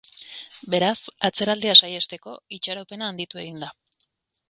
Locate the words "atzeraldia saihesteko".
1.29-2.37